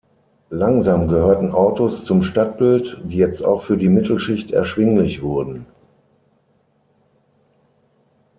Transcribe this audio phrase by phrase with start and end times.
[0.49, 5.67] Langsam gehörten Autos zum Stadtbild, die jetzt auch für die Mittelschicht erschwinglich wurden.